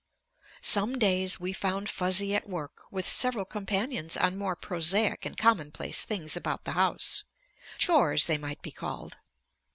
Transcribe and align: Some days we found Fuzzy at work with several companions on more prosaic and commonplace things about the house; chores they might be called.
Some 0.63 0.97
days 0.97 1.39
we 1.39 1.53
found 1.53 1.87
Fuzzy 1.87 2.33
at 2.33 2.49
work 2.49 2.81
with 2.89 3.07
several 3.07 3.45
companions 3.45 4.17
on 4.17 4.35
more 4.35 4.55
prosaic 4.55 5.27
and 5.27 5.37
commonplace 5.37 6.01
things 6.01 6.35
about 6.35 6.63
the 6.65 6.71
house; 6.71 7.23
chores 7.77 8.25
they 8.25 8.39
might 8.39 8.63
be 8.63 8.71
called. 8.71 9.17